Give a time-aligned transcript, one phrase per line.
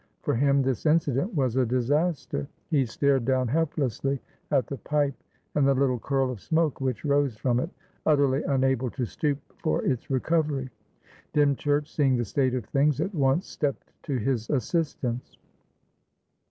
[0.23, 5.13] For him this incident was a disaster; he stared down helplessly at the pipe
[5.53, 7.69] and the little curl of smoke which rose from it,
[8.03, 10.71] utterly unable to stoop for its recovery.
[11.33, 15.37] Dymchurch, seeing the state of things, at once stepped to his assistance.